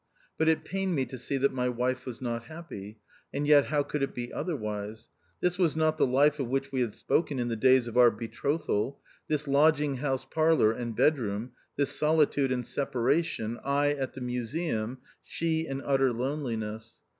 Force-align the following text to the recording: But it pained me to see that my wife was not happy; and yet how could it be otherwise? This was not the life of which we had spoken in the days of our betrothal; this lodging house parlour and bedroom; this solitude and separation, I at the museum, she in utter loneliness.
But 0.35 0.47
it 0.49 0.63
pained 0.65 0.95
me 0.95 1.05
to 1.05 1.19
see 1.19 1.37
that 1.37 1.53
my 1.53 1.69
wife 1.69 2.07
was 2.07 2.19
not 2.23 2.45
happy; 2.45 2.97
and 3.31 3.45
yet 3.45 3.65
how 3.65 3.83
could 3.83 4.01
it 4.01 4.15
be 4.15 4.33
otherwise? 4.33 5.09
This 5.41 5.59
was 5.59 5.75
not 5.75 5.97
the 5.99 6.07
life 6.07 6.39
of 6.39 6.47
which 6.47 6.71
we 6.71 6.81
had 6.81 6.95
spoken 6.95 7.37
in 7.37 7.49
the 7.49 7.55
days 7.55 7.87
of 7.87 7.95
our 7.95 8.09
betrothal; 8.09 8.99
this 9.27 9.47
lodging 9.47 9.97
house 9.97 10.25
parlour 10.25 10.71
and 10.71 10.95
bedroom; 10.95 11.51
this 11.75 11.91
solitude 11.91 12.51
and 12.51 12.65
separation, 12.65 13.59
I 13.63 13.89
at 13.91 14.15
the 14.15 14.21
museum, 14.21 14.97
she 15.23 15.67
in 15.67 15.81
utter 15.85 16.11
loneliness. 16.11 16.99